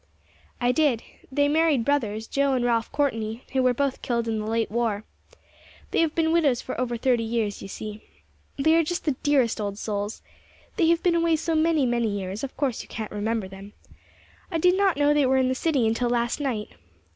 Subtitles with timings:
[0.59, 1.03] "I did.
[1.31, 5.03] They married brothers, Joe and Ralph Courtney, who were both killed in the late war.
[5.91, 8.01] They have been widows for over thirty years, you see.
[8.57, 10.23] They are just the dearest old souls!
[10.77, 13.73] They have been away so many, many years, of course you can't remember them.
[14.49, 16.69] I did not know they were in the city until last night.